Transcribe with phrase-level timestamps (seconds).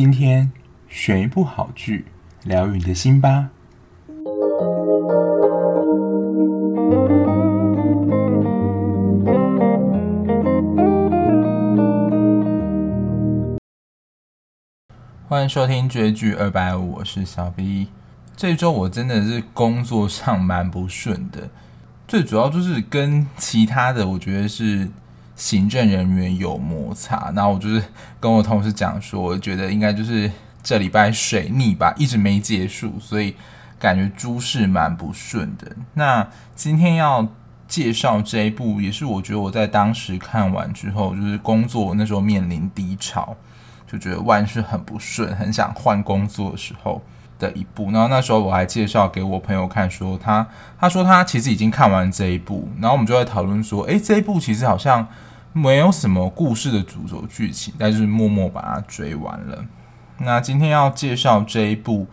[0.00, 0.52] 今天
[0.88, 2.04] 选一部好剧，
[2.44, 3.50] 疗愈你的心吧。
[15.26, 17.88] 欢迎收听追剧二百五，我是小 B。
[18.36, 21.50] 这周我真的是工作上蛮不顺的，
[22.06, 24.88] 最主要就是跟其他的，我觉得是。
[25.38, 27.80] 行政人员有摩擦，那我就是
[28.18, 30.28] 跟我同事讲说，我觉得应该就是
[30.64, 33.36] 这礼拜水逆吧，一直没结束，所以
[33.78, 35.76] 感觉诸事蛮不顺的。
[35.94, 37.28] 那今天要
[37.68, 43.36] 介绍这一部，也是我觉得我在当时看完之后，就是工作那时候面临低潮，
[43.86, 47.00] 就觉得万事很不顺，很想换工作的时候
[47.38, 47.92] 的一部。
[47.92, 50.48] 然后那时候我还介绍给我朋友看说，说他
[50.80, 55.06] 他说他其实已经看完这一部，然后我们就在讨论说，诶，这一部其实好像。
[55.52, 59.64] 没有什么故事的主轴剧情，但是默默把它追完了。
[60.18, 62.06] 那今天要介绍这一部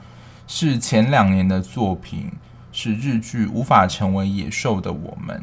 [0.47, 2.31] 是前两年的作品，
[2.71, 5.37] 是日剧《无法成为野兽的我们》。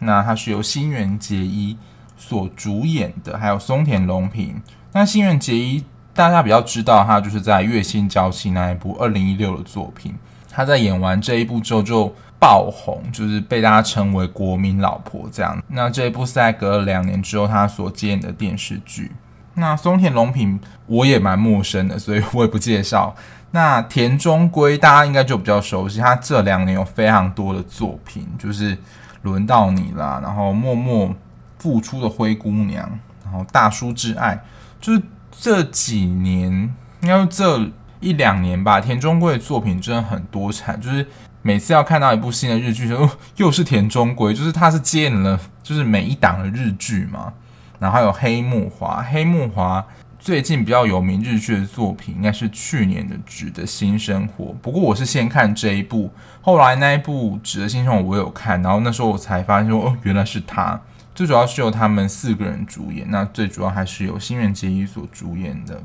[0.00, 1.76] 那它是由新垣结衣
[2.16, 4.60] 所主演的，还有松田龙平。
[4.92, 10.14] 那新垣结衣大家比较知道，他就是在《月薪娇妻》那一部二零一六的作品。
[10.50, 15.62] 他在演完这一部之后就爆红，就是被大家称为国民老婆这样。
[15.68, 19.12] 那这一部是在隔了两年之后他所接演的电视剧。
[19.54, 23.14] 那松田龙平我也蛮陌生的，所以我也不介绍。
[23.52, 28.76] 那田中圭大家应该就比较熟悉，他这两年有非常多的作品，就是
[29.22, 31.14] 轮到你啦，然后默默
[31.58, 32.86] 付出的灰姑娘，
[33.24, 34.38] 然后大叔之爱，
[34.80, 37.70] 就是这几年应该这。
[37.98, 41.04] 一两年吧，田中圭的作品真的很多产，就是
[41.46, 47.32] 每次要看到一部新的日剧，就又是田中圭，就是他是接演了，就是每一档的日剧嘛。
[47.78, 49.86] 然后还有黑木华，黑木华
[50.18, 60.80] 最近比较有名日剧的作品应该是去年的《纸的新生活》，不过我是先看这一部，后来那一部《纸的新生活》我有看，然后那时候我才发现说，哦，原来是他。
[61.14, 65.80] 最主要是由他们四个人主演，那最主要还是由新垣结衣所主演的。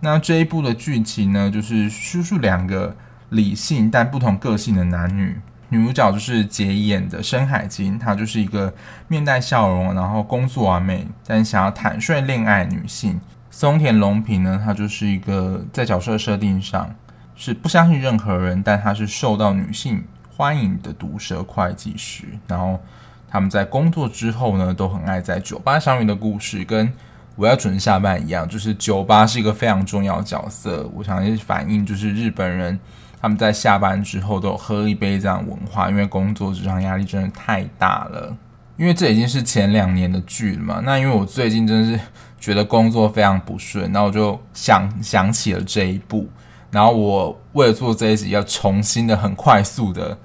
[0.00, 2.96] 那这一部的剧情呢，就是叔叔两个
[3.30, 8.72] 理性但不同个性的男女，女主角就是杰演的深海晶，她就是一个
[9.08, 13.20] 面带笑容，然后工作完美，但想要坦率恋爱女性。
[13.50, 16.94] 松田龙平呢，她就是一个在角色设定上
[17.34, 20.04] 是不相信任何人，但她是受到女性
[20.36, 22.24] 欢迎的毒舌会计师。
[22.46, 22.80] 然后
[23.28, 26.92] 他们在工作之后呢，都很爱在酒吧相遇的故事跟。
[27.36, 30.90] 我要准时下班一样，就是酒吧是一个非常重要的角色。
[30.94, 32.78] 我想也是反映，就是日本人
[33.20, 38.34] 他们在下班之后都喝一杯这样文化，因为工作职场压力真的太大了。
[38.78, 42.04] 因为这已经是前两年的剧了嘛，那因为我最近真的是
[42.40, 46.26] 觉得工作非常不顺，那我就想想起了这一部，
[46.70, 50.16] 然后我为了做这一集，要重新的很快速的，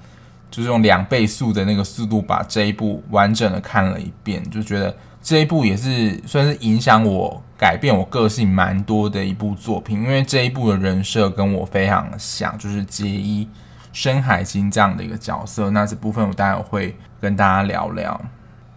[0.50, 4.94] 就是用两倍速的那个速度把这一部完整的看了一遍，就觉得。
[5.22, 13.48] 这一部也是算是影响我改变我个性蛮多的一部作品，因为这一部的人设跟我非常像，就是结衣
[13.92, 15.70] 深海晶这样的一个角色。
[15.70, 18.20] 那这部分我待会会跟大家聊聊。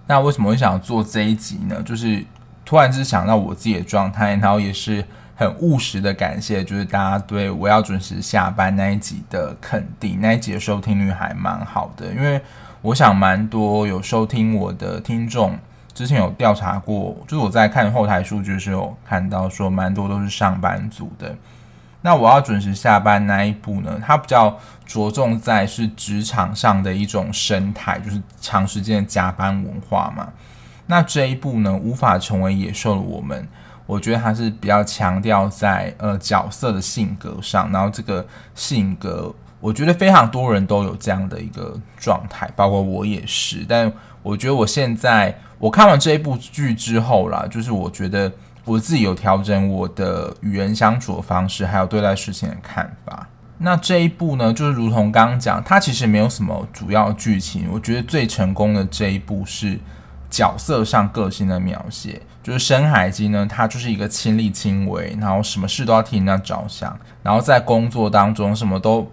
[0.06, 1.82] 那为什么会想做这一集呢？
[1.82, 2.24] 就是
[2.64, 5.04] 突然之想到我自己的状态，然后也是
[5.36, 12.40] 很务实的感谢，就是大家对我要准时下班那一集的肯定，那一集的收听率还蛮好的，因为
[12.84, 15.58] 我想蛮多有收听我的听众。
[15.96, 21.34] 之前有调查过，就是我在看后台数据的时候看到说，蛮多都是上班族的。
[22.02, 24.56] 那我要准时下班那一步呢，它比较
[24.86, 30.28] 着重在是职场上的一种生态，就是长时间的加班文化嘛。
[30.88, 33.48] 那这一步呢，无法成为野兽的我们，
[33.86, 43.66] 我觉得它是比较强调在呃角色的性格上，然后这个性格，我觉得非常多人都有这样的一个状态，包括我也是。
[43.68, 43.90] 但
[44.22, 45.34] 我觉得我现在。
[45.58, 48.32] 我看完这一部剧之后啦，就是我觉得
[48.66, 53.28] 我自己有调整我的与人相处的方式，还有对待事情的看法。
[53.58, 57.68] 那这一部呢，就是如同刚刚讲，它其实没有什么主要剧情。
[57.72, 59.80] 我觉得最成功的这一部是
[60.30, 62.22] 角色上个性的描写。
[62.44, 69.10] 就是深海经呢，他就是一个亲力亲为，然后什么事都要替人家着想，然后在工作当中什么都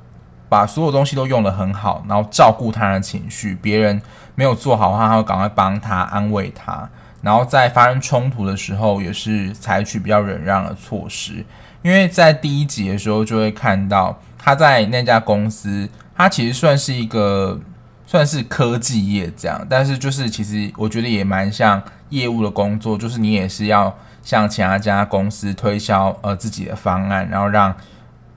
[0.53, 4.03] 把所有东西都用得很好，然后照顾他人的情绪，别人。
[4.35, 6.89] 没有做好的话，他会赶快帮他安慰他，
[7.21, 11.45] 然后在发生冲突的时候，也是采取比较忍让的措施。
[11.83, 17.61] 因为在第一集的时候就会看到他在那家公司，他其实算是一个
[18.07, 27.75] 算是科技业这样，但是就是其实我觉得也蛮像业务的工作，就是你也是要向其他家公司推销呃自己的方案，然后让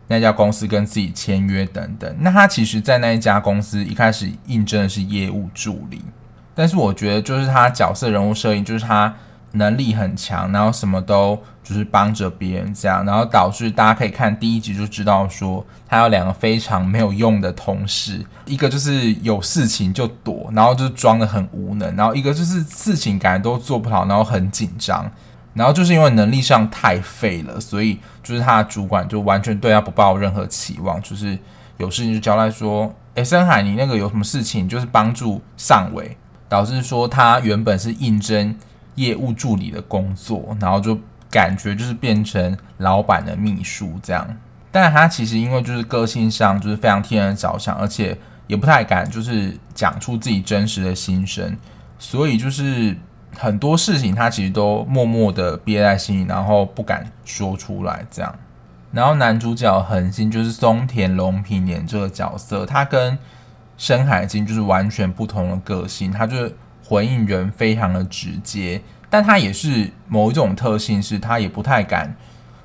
[0.07, 2.15] 那家公司跟自己签约等等。
[2.19, 6.01] 那他其实，在那一家公司一开始应征的是业务助理，
[6.53, 9.13] 但是我觉得就是他角色人物设定，就是他
[9.53, 11.41] 能力很强，然后什么都。
[11.65, 25.11] 就是帮着别人这样，然后导致大家可以看第一集就知道说，他有两个非常没有用的同事，一个就是有事情就躲，然后就装得很无能，然后一个就是事情感觉都做不好，然后很紧张，
[25.55, 31.35] 然后就是因为能力上太废了，所以就是他的主管就完全对他不抱任何期望，就是
[31.77, 36.15] 有事情就交代说，诶，深海你那个有什么事情，就是帮助上尾，
[36.47, 38.55] 导致说他原本是应征
[38.93, 40.99] 业务助理的工作，然后就。
[41.31, 44.25] 感觉就是变成老板的秘书这样，
[44.71, 48.17] 但他其实因为就是个性上就是非常替人着想，而且
[48.47, 51.57] 也不太敢就是讲出自己真实的心声，
[51.99, 52.95] 所以就是
[53.37, 58.35] 很多事情他其实都默默的憋在心里，然后不敢说出来这样。
[58.91, 63.17] 然后男主角恒星就是松田龙平演这个角色，他跟
[63.77, 68.81] 深海晶就是完全不同的个性，他就是回应人非常的直接。
[69.09, 72.15] 但他也是某一种特性，是他也不太敢，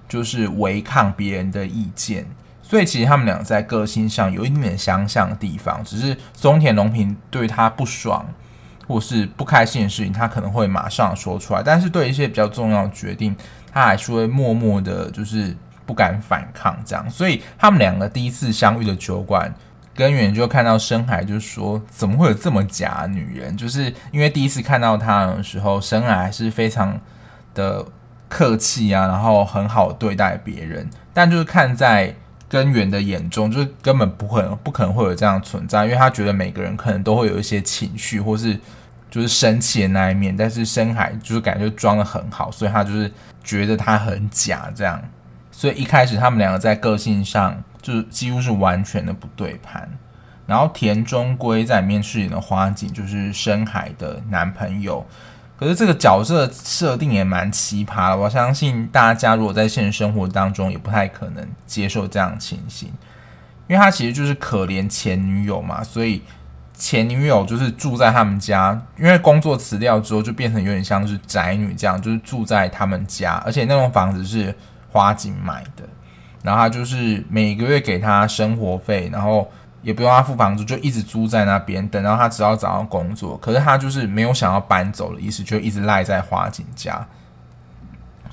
[0.09, 2.27] 就是违抗别人的意见。
[2.63, 8.25] 所以其实他们俩在个性上有一点点相像的地方，只是松田龙平对他不爽
[8.91, 11.63] 或是不开心的事情，他可能会马上说出来。
[11.63, 13.37] 但是对一些比较重要的决定，
[13.73, 15.57] 他还是会默默的，就是
[15.87, 17.09] 不敢反抗这样。
[17.09, 19.55] 所以他们两个第一次相遇的酒馆。
[19.93, 23.55] 根源就看到深海，就是说怎么会有这么假女人？
[23.55, 26.99] 就是因为第一次看到她的时候，深海还是非常
[27.55, 27.85] 的
[28.27, 30.89] 客气啊，然后很好对待别人。
[31.13, 32.15] 但就是看在
[32.49, 38.59] 根源的眼中，就是根本不可能不可能会有这样存在，因为他觉得每个人可能都会有一些情绪，或是
[39.11, 40.37] 就是生气的那一面。
[40.37, 43.13] 但是深海就是感觉装得很好，所以他就是
[43.43, 45.03] 觉得他很假这样。
[45.51, 47.63] 所以一开始他们两个在个性上。
[47.83, 49.89] 就是几乎是完全的不对盘，
[50.47, 55.03] 然后田中圭在里面饰演的花井就是深海的男朋友，
[55.59, 62.91] 可是这个角色设定也蛮奇葩的，我相信大家如果在现实生活当中也不太可能接受这样的情形，
[63.67, 66.21] 因为他其实就是可怜前女友嘛，所以
[66.81, 74.57] 前女友就是住在他们家，因为工作辞掉之后就变成有点像是宅女这样，就是住在他们家，而且那栋房子是
[74.91, 75.87] 花井买的。
[76.43, 79.47] 然后他就是每个月给他生活费，然后
[79.83, 83.37] 也不用他付房租，就一直租在那边，等到他直到找到工作。
[83.37, 87.07] 可是他就是没有想要搬走的意思，就一直赖在花井家。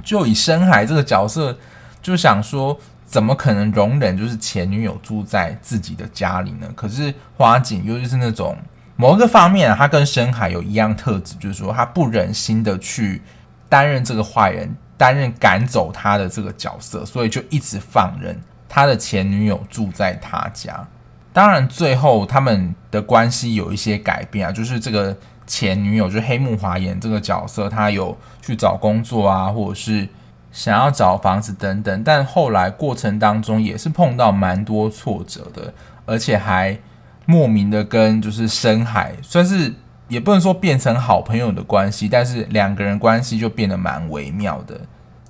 [0.05, 1.57] 就以深海这个角色，
[2.01, 6.69] 就想说，怎么可能容忍就是前女友住在自己的家里呢？
[6.75, 8.55] 可是花井又就是那种
[8.95, 13.23] 某一个方面啊，他跟深海有一样特质，就是说他不忍心的去
[13.67, 14.75] 担任这个坏人。
[14.99, 18.35] 担任赶走他的这个角色，所以就一直放任
[18.67, 20.87] 他的前女友住在他家。
[21.31, 25.15] 当然，最后他们的关系有一些改变啊，就是这个
[25.45, 30.09] 前女友，就是黑木华演这个角色，他有去找工作啊，或者是
[30.57, 32.03] 想要找房子等等。
[32.03, 35.73] 但后来过程当中也是碰到蛮多挫折的，
[36.05, 36.77] 而且还
[37.25, 39.73] 莫名的跟就是深海算是。
[40.09, 44.79] 也不能说变成好朋友的关系，但是两个人关系就变得蛮微妙的。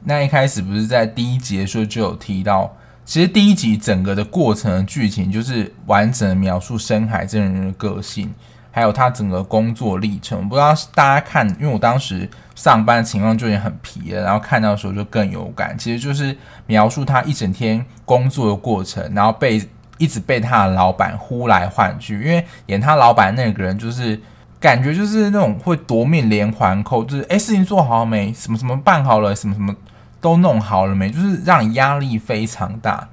[0.04, 2.72] 那一开始不是在第一集的时候就有提到，
[3.04, 8.32] 其实第一集整个的过程的剧情就是完整的描述深海这个人的个性，
[8.78, 10.38] 还有他整个工作历程。
[10.38, 15.76] 我不知道大家看，因为我当时上班的情况就已经很疲了，然后看到的时候就更有感。
[15.76, 19.68] 其实就是描述他一整天工作的过程，然后被
[19.98, 24.22] 一直被他的老板呼来唤去，因为演他老板那个人就是。
[24.60, 28.34] 感觉就是那种会夺命连环扣，就是诶，事情做好了没？
[28.34, 29.36] 什么什么办好了？
[29.36, 29.76] 什么什么
[30.20, 31.12] 都弄好了没？
[31.12, 33.08] 就是让你压力非常大。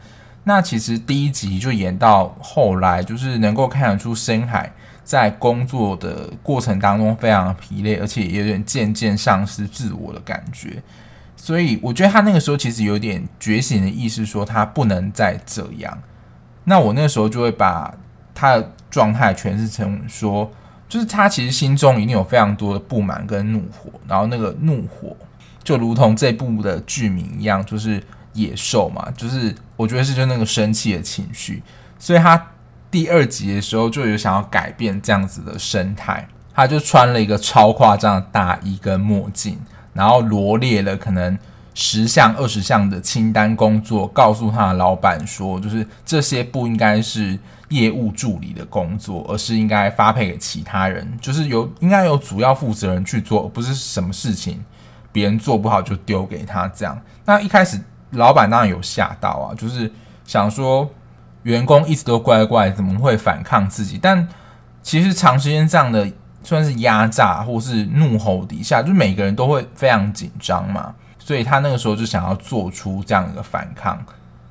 [0.44, 4.72] 那其实第一集就演到后来，就是能够看得出深海
[5.04, 10.82] 在工作的过程当中非常疲累，而且也有点渐渐丧失自我的感觉。
[11.36, 15.96] 所以我觉得他那个时候其实有点觉醒的意思，说他不能再这样。
[16.64, 17.94] 那我那个时候就会把
[18.34, 20.50] 他的状态诠释成说。
[20.86, 25.16] 就是他其实心中一定有非常多的不满跟怒火，然后那个怒火
[25.64, 28.00] 就如同这部的剧名一样，就是
[28.34, 31.60] 野兽嘛，就是我觉得是就那个生气的情绪，
[31.98, 32.40] 所以他
[32.94, 39.58] 第二集的时候就有想要改变这样子的生态，他就穿了一个超夸张的大衣跟墨镜，
[39.92, 41.36] 然后罗列了可能
[41.74, 47.36] 十项二十项的清单工作，告诉他的老板说，就是这些不应该是。
[47.70, 54.62] 业务助理的工作，而是应该发配给其他人，就是由应该由主要负责人去做，而不是什么事情
[55.10, 56.96] 别人做不好就丢给他这样。
[57.24, 59.90] 那一开始老板当然有吓到啊，就是
[60.24, 60.88] 想说
[61.44, 63.98] 员工一直都乖乖，怎么会反抗自己？
[64.00, 64.28] 但
[64.82, 66.10] 其实长时间这样的
[66.42, 73.98] 算是压榨或是怒吼底下，就每个人都会非常紧张嘛，所以他那个时候就想要做出这样一个反抗。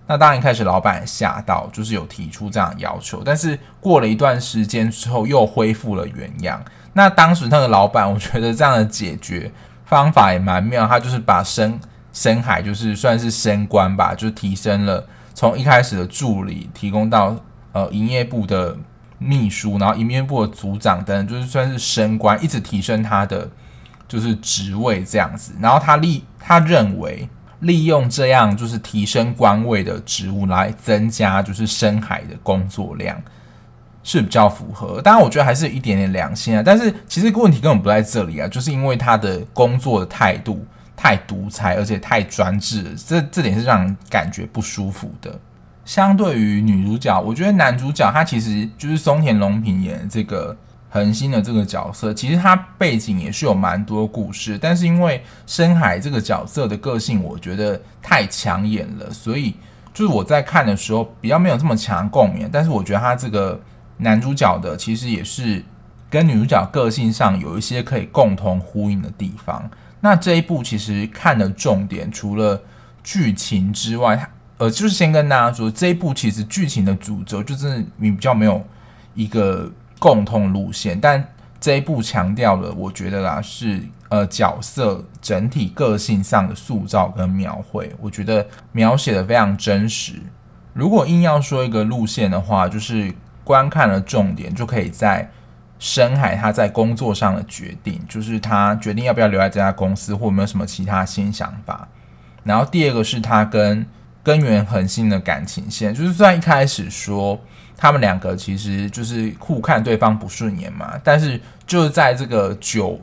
[0.05, 6.62] 那当然一开始老板吓到，就是有提出这样的要求，但是过了一段时间之后又恢复了原样。
[6.91, 9.51] 那当时那个老板，我觉得这样的解决
[9.85, 11.79] 方法也蛮妙，他就是把深
[12.12, 17.35] 深海就是算是升官吧，就提升了从一开始的助理提供到
[17.71, 18.77] 呃营业部的
[19.17, 23.49] 秘书，然后营业部的组长等等，就是算是升官，一直提升他的
[24.07, 25.53] 就是职位这样子。
[25.59, 27.27] 然后他利他认为
[27.59, 33.21] 利用这样就是提升官位的职务来增加就是深海的工作量。
[34.05, 36.61] 是比较符合，当然我觉得还是一点点良心啊。
[36.61, 40.65] 但是其实问题根本不在这里啊，就是因为他的工作的态度
[41.03, 45.38] 太独裁，而且太专制，这这点是让人感觉不舒服的。
[45.83, 50.55] 相对于女主角，我觉得男主角他其实就是松田龙平演的这个
[50.89, 59.53] 恒星的这个角色，其实他背景也是有蛮多故事，但是因为深海这个角色的个性，我觉得太抢眼了，所以
[59.93, 62.50] 就是我在看的时候比较没有这么强共鸣。
[62.50, 63.60] 但是我觉得他这个。
[63.98, 65.63] 男主角的其实也是
[66.10, 69.69] 跟女主角个性上有一些可以共同呼应的地方。
[70.03, 72.62] 那这一部其实看的重点除了
[73.01, 78.62] 剧情之外，呃，就是先跟大家说，这一部其实剧情的主轴就是你比较没有
[79.13, 81.25] 一个共同路线，但
[81.57, 90.15] 这一部强调了，我觉得啦是呃角色整体个性上的塑造跟描绘，我觉得描写的非常真实。
[90.74, 93.13] 如果硬要说一个路线的话，就是。
[93.45, 95.29] 观看的重点就可以在
[95.85, 101.85] 深海他在工作上的决定，就是他决定要不要留在这家公司，或有没有什么其他新想法。
[102.45, 103.85] 然后第二个是他跟
[104.23, 107.37] 根源恒星的感情线，就是虽然一开始说
[107.75, 111.37] 他们两个其实就是互看对方不顺眼嘛，但是
[111.67, 112.97] 就在这个酒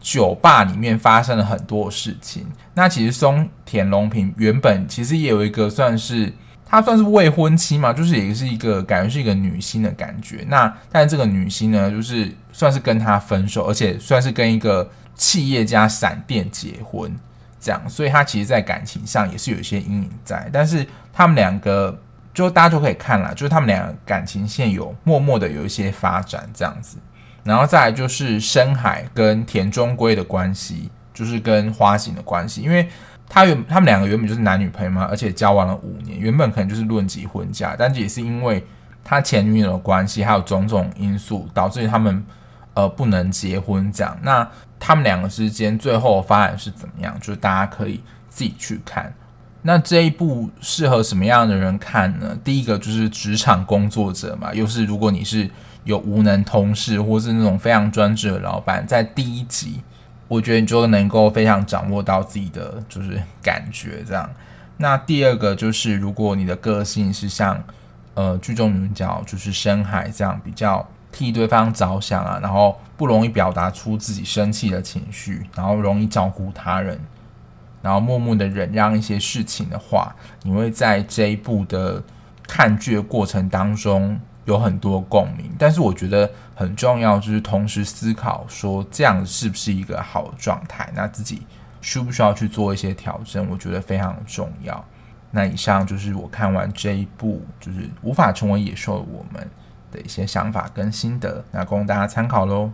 [0.00, 2.46] 酒吧里面发生了很多事情。
[2.72, 6.32] 那其实松田龙平原本其实也有一个算是。
[6.72, 10.42] 她算是未婚妻嘛，就是也是一个感觉是一个女星的感觉。
[10.48, 17.14] 那但是这个女星呢，就是算是跟他分手，而且算是跟一个企业家闪电结婚
[17.60, 20.48] 这样，所以她其实，在感情上也是有一些阴影在。
[20.50, 21.94] 但是他们两个，
[22.32, 26.96] 就大家就可以看了，就是他们两个感情线有默默的有一些发展这样子。
[27.44, 32.88] 然后再来就是深海跟田中圭的关系，就是跟花形的关系，因为。
[33.34, 38.62] 他原他们两个原本就是男女朋友嘛，而且交往了五年，原本可能就是论及婚嫁，但也是因为
[39.02, 42.22] 他前女友的关系，还有种种因素，导致他们
[42.74, 44.14] 呃不能结婚这样。
[44.20, 44.46] 那
[44.78, 47.18] 他们两个之间最后发展是怎么样？
[47.20, 49.10] 就是大家可以自己去看。
[49.62, 52.36] 那这一部适合什么样的人看呢？
[52.44, 55.48] 第一个就是职场工作者嘛，又是如果你是
[55.84, 59.80] 有无能同事，或是那种非常专制的老板，在第一集。
[60.32, 64.30] 我觉得你就能够非常掌握到自己的就是感觉这样。
[64.78, 67.62] 那第二个就是，如果你的个性是像
[68.14, 76.98] 呃剧中女主角就是深海这样，比较替对方着想啊，然后不容易表达出自己生气的情绪，然后容易照顾他人，
[77.82, 82.02] 然后默默的忍让一些事情的话，你会在这一步的
[82.48, 84.18] 看剧的过程当中。
[84.44, 91.46] 有很多共鸣，但是我觉得很重要，就是同时思考说这样是不是一个好状态，那自己
[91.80, 94.84] 需不需要去做一些调整，我觉得非常重要。
[95.30, 99.48] 那以上就是我看完这一部就是无法成为野兽的我们
[99.90, 102.70] 的一些想法跟心得，那供大家参考喽。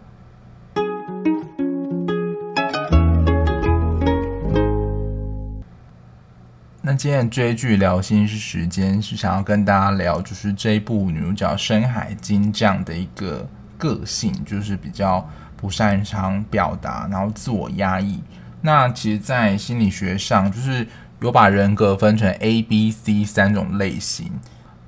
[6.91, 18.23] 那今天追剧聊心事时间是想要跟大家聊，就是这一部女主角深海经这样的一个个性，就是比较不擅长表达，然后自我压抑。
[18.63, 20.89] 那其实，在心理学上，就是
[21.21, 24.33] 有把人格分成 A、B、C 三种类型。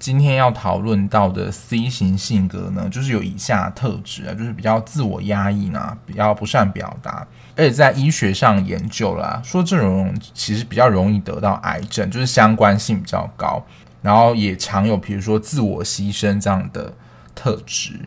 [0.00, 7.25] 今天要讨论到的 C 型性格呢，就是有以下特质啊，就是比较自我压抑呢，比较不善表达。
[7.54, 13.62] 而且在医学上研究啦，说这种其实比较容易得到癌症，就是相关性比较高。
[14.00, 16.95] 然后也常有比如说自我牺牲这样的
[17.35, 18.00] 特质。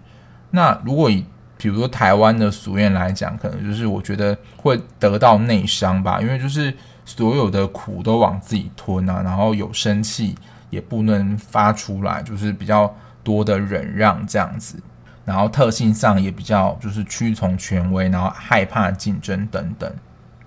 [0.50, 1.24] 那如果以
[1.60, 10.36] 比如说台湾的俗谚来讲，可能就是我觉得会得到内伤吧，因为就是所有的苦都往自己吞啊，然后有生气
[10.74, 14.78] 也不能发出来，就是比较多的忍让这样子。
[15.24, 19.90] 然后特性上也比较就是屈从权威，然后害怕竞争等等。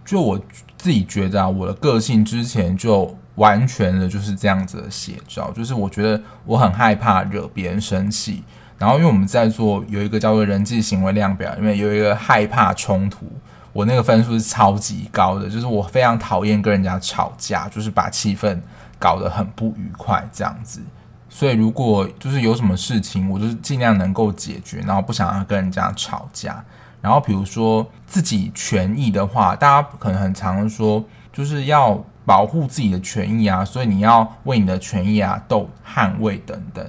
[0.04, 0.38] 就我
[0.76, 8.44] 自己觉得啊，我的个性之前就完全的就是这样子的写照，就是我觉得我很害怕惹别人生气。
[8.78, 13.26] 然后因为我们在做有一个叫做人际行为量表，因为有一个害怕冲突，
[13.72, 18.60] 我那个分数是超级高的，就是我非常讨厌跟人家吵架，就是把气氛
[18.98, 20.80] 搞得很不愉快这样子。
[21.28, 26.64] 所以如果就是有什么事情，我就是尽量能够解决，然后不想要跟人家吵架。
[27.02, 36.84] 然后比如说自己权益的话，大家可能很常说，就是要保护自己的权益啊，所以你要为你的权益啊斗捍卫等等。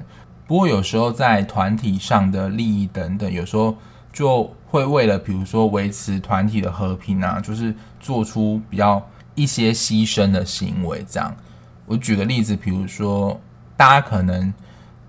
[0.47, 3.75] 不过有时候在团体上的利益等等，有时候
[4.13, 11.05] 就会为了比如说维持团体的和平啊，就是做出比较一些牺牲的行为。
[11.07, 11.35] 这样，
[11.87, 13.39] 我举个例子，比如说
[13.75, 14.53] 大家可能。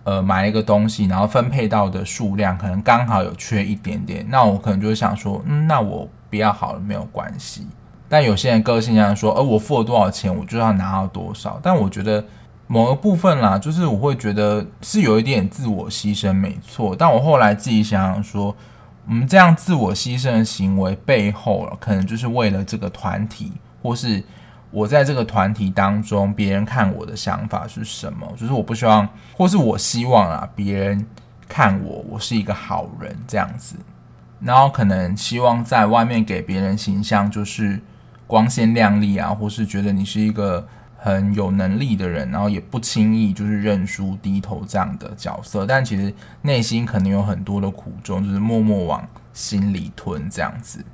[0.05, 7.67] 呃，买一个东西，然后分配到的数量可能刚好有缺一点点，那我可能就会想说，嗯，那我不要好了，没有关系。
[8.09, 11.61] 但有些人个性上说，呃，我付了多少钱，我就要拿到多少。
[11.63, 12.25] 但我觉得
[12.67, 16.97] 某个部分啦，就是我会觉得是有一点自我牺牲，没错。
[16.97, 18.57] 但我后来自己想想说，
[19.07, 24.25] 我们这样自我牺牲的行为背后，可能就是为了这个团体，或是。
[24.71, 28.31] 我在这个团体当中，别人看我的想法是什么？
[28.37, 31.07] 就是我不希望，或是我希望啊，别人
[31.49, 33.77] 看我，我是一个好人这样子。
[34.41, 37.81] 然后可能希望在外面给别人形象就是
[38.27, 40.65] 光鲜亮丽啊，或是觉得你是一个
[40.97, 45.65] 很有能力的人，然后也不轻易就是认输低头这样的角色。
[45.67, 50.85] 但其实内心可能有很多的苦衷，就是默默往心里吞这样子。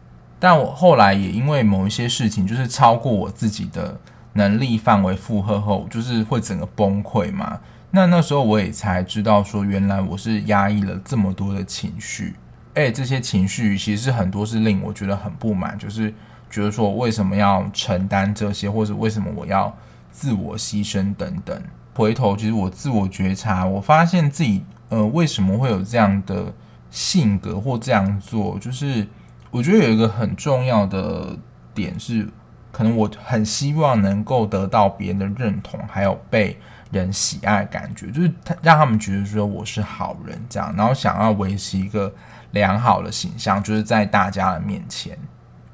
[0.44, 3.98] 但我后来也因为某一些事情，就是超过我自己的
[4.34, 7.58] 能力范围负荷后，就是会整个崩溃嘛。
[7.92, 12.36] 那那时候我也才知道说，原来我是压抑了这么多的情绪，
[12.74, 16.12] 哎，这些情绪其实很多是令我觉得很不满，就是
[16.50, 19.74] 觉得说为什么要承担这些，或者为什么我要
[20.12, 21.58] 自我牺牲等等。
[21.94, 26.52] 回头其实我自我觉察，我发现自己呃为什么会有这样的
[26.90, 29.08] 性格或这样做，就是。
[29.54, 31.28] 我觉得有一个很重要的
[31.72, 32.28] 点是，
[32.72, 36.58] 可能我很希望能够得到别人的认同，还有被
[36.90, 42.12] 人喜爱的感觉，就是他让他们觉得说我是好人这样，然后想要维持一个
[42.50, 45.16] 良好的形象，就是在大家的面前，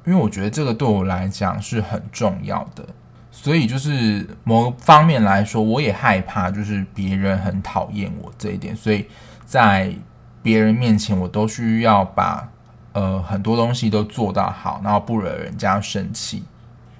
[0.05, 2.87] 因为我觉得这个对我来讲是很重要的，
[3.31, 9.07] 所以就是某方面来说，我也害怕就是别人很讨厌我这一点，所以
[9.47, 9.91] 在
[10.43, 12.47] 别人面前我都需要把。
[12.93, 16.43] 呃，很多东西都做到好，然后不惹人家生气。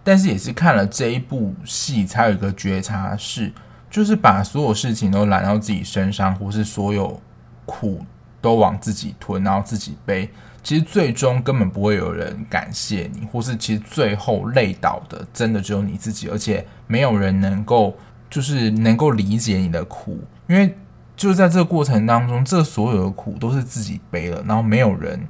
[0.03, 3.53] 但是也是看了这一部戏，才有一个觉察是，
[3.91, 7.21] 就是把所有事情都揽到自己身上，或是所有
[7.67, 8.05] 苦
[8.41, 10.31] 都往自己吞，然后自己背。
[10.63, 17.97] 其实最终根本不会有人感谢你，或是其实最后累倒的，真的只有你自己，而且没有人能够
[18.31, 20.75] 就是能够理解你的苦，因为
[21.17, 25.27] 就在这个过程当中，这所有的苦都是自己背了，然后没有人。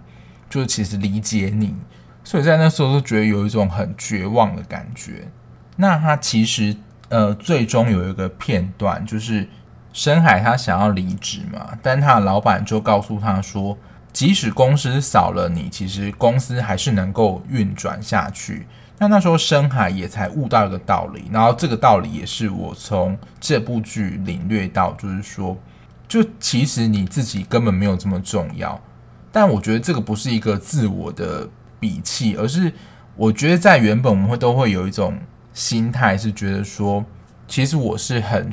[0.51, 1.75] 就其实理解你，
[2.25, 5.29] 所以在那时候就觉得有一种很绝望的感觉。
[5.77, 6.77] 那他其实
[7.09, 9.49] 呃最终有一个片段，就是
[9.93, 13.79] 深海他想要离职嘛，但他的老板就告诉他说，
[14.13, 18.67] 即使公司少了你，其实公司还是能够运转下去。
[18.99, 25.57] 那那时候深海也才悟到一个道理，然后这个道理也是我从这部剧领略到，就是说，
[26.07, 28.79] 就其实你自己根本没有这么重要。
[29.33, 31.49] 但我觉得这个不是一个自我的
[31.81, 32.73] 鄙弃，而是
[33.17, 35.17] 我觉得在原本我们会都会有一种
[35.53, 37.05] 心态，是觉得说，
[37.47, 38.51] 其实我是很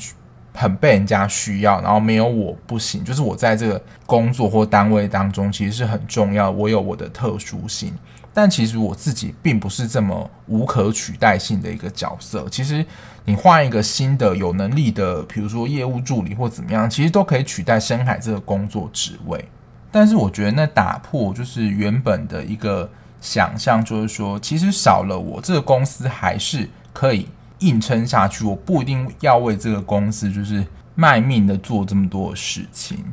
[0.54, 3.04] 很被人家需要，然后没有我不行。
[3.04, 7.94] 就是我在这个工作或单位当中，其实是很重要，我有我的特殊性。
[8.34, 12.46] 但其实我自己并不是这么无可取代性的一个角色。
[12.52, 12.86] 其实
[13.26, 19.44] 你换一个新的有能力的，比如说业务助理或怎么样，其实都可以取代深海这个工作职位。
[19.98, 22.88] 但是我觉得那打破就是原本的一个
[23.20, 27.28] 想象，就是说，其实少了我这个公司还是可以
[27.60, 28.46] 硬撑下去。
[28.46, 33.04] 我不一定要为这个公司就是卖命的做这么多事情。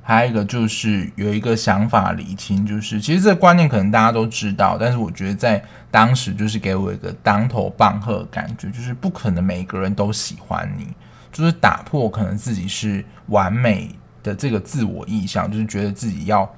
[0.00, 10.86] 还有一个就是有一个想法厘清，就是其实这个观念可能大家都知道，但是我觉得在当时就是给我一个当头棒喝的感觉，就是不可能每个人都喜欢你，
[11.30, 13.90] 就是打破可能自己是完美
[14.28, 16.48] 的这个自我意向，就是觉得自己要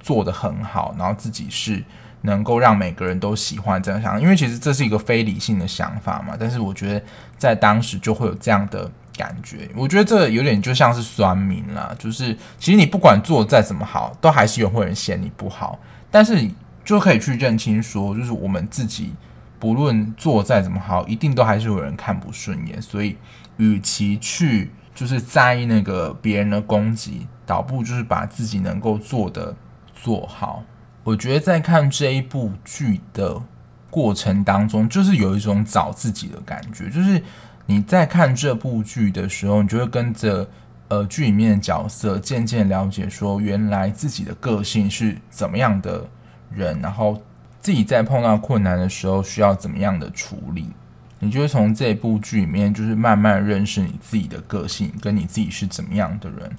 [0.00, 1.84] 做得很好，然后自己是
[2.22, 6.34] 能够让每个人都喜欢这样想，因为其实这是一个非理性的想法嘛。
[6.38, 7.02] 但是我觉得
[7.36, 15.78] 在当时就会有这样的感觉，我觉得这有点就像是酸民啦，就是其实你不管做再怎么好，都还是有会人嫌你不好，
[16.10, 16.50] 但是
[16.84, 19.12] 就可以去认清说，就是我们自己
[19.58, 22.80] 不论做再怎么好，一定都还是有人看不顺眼。
[22.80, 23.16] 所以，
[23.58, 24.70] 与其去
[25.00, 29.56] 就是在意那个别人的攻击，倒不就是把自己能够做的
[29.94, 30.62] 做好。
[31.02, 33.40] 我觉得在看这一部剧的
[33.88, 36.90] 过程当中，就是有一种找自己的感觉。
[36.90, 37.22] 就是
[37.64, 40.46] 你在看这部剧的时候，你就会跟着
[40.88, 46.06] 呃剧里面的角色渐渐了解，说原来自己的个性是怎么样的
[46.50, 47.22] 人，然后。
[47.62, 50.70] 自己在碰到困难的时候需要怎么样的处理？
[51.20, 56.50] 你就会从这部剧里面，就是慢慢认识你自己的个性，跟你自己是怎么样的人。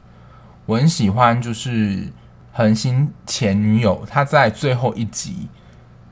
[0.66, 2.08] 我很喜欢就是
[2.54, 5.50] 恒星前女友她在最后一集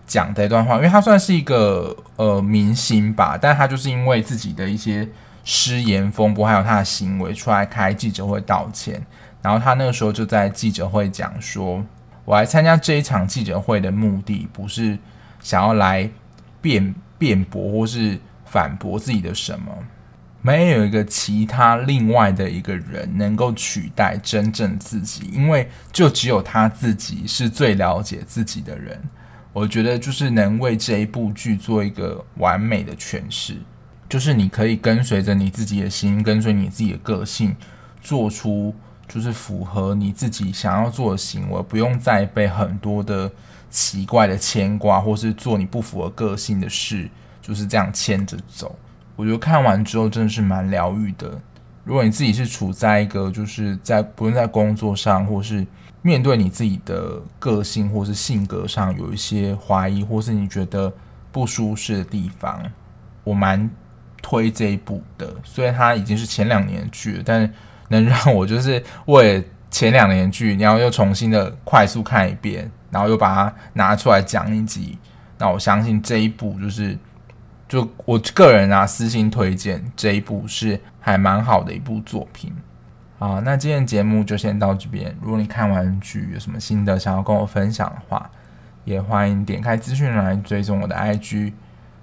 [0.06, 5.08] 讲的一段话，因为她算是一个呃明星吧，但她就是因为自己的一些
[5.44, 9.06] 失言风波，还有她的行为出来开记者会道歉，
[9.42, 11.86] 然后她那个时候就在记者会讲说。
[12.26, 14.96] 我来参加这一场记者会的目的，不是
[15.42, 16.08] 想要来
[16.62, 19.72] 辩辩驳或是反驳自己的什么。
[20.42, 29.02] 没有一个其他另外的一个人能够取代真正自己，因为就只有他自己是最了解自己的人。
[29.52, 33.58] 我觉得就是能为这一部剧做一个完美的诠释，
[34.08, 37.56] 就是你可以跟随着你自己的心，跟随你自己的个性，
[38.02, 38.74] 做出。
[39.12, 43.32] 就是符合你自己想要做的行为，不用再被很多的
[43.68, 47.10] 奇怪的牵挂，或是做你不符合个性的事，
[47.42, 48.76] 就是这样牵着走。
[49.16, 51.40] 我觉得看完之后真的是蛮疗愈的。
[51.84, 55.66] 如果你自己是处在一个就是在不论在工作上，或是
[56.02, 60.92] 面对你自己的个性或是性格上有一些怀疑，或是你觉得
[61.32, 62.62] 不舒适的地方，
[63.24, 63.70] 我蛮
[64.22, 65.34] 推这一部的。
[65.44, 67.52] 虽然它已经是前两年剧，但是。
[67.92, 74.96] 能让我就是为前两年剧，然后又重新的快速看一遍，然后又把它拿出来讲一集。
[75.40, 76.96] 那我相信这一部就是，
[77.70, 82.52] 就我个人啊私心推荐这一部是还蛮好的一部作品。
[83.20, 85.16] 好，那今天节目就先到这边。
[85.22, 88.30] 如果你看完剧有什么心得想要跟我分享的话，
[88.86, 91.54] 也欢迎点开资讯来追踪我的 IG。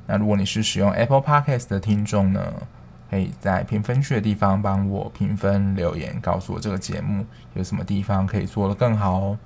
[0.07, 2.40] 那如果你是使用 Apple Podcast 的听众呢，
[3.11, 9.38] 可以在评分区的地方帮我评分留言，告诉我这个节目有什么地方可以做得更好哦。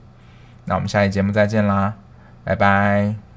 [0.66, 1.94] 那我们下期节目再见啦，
[2.44, 3.30] 拜拜。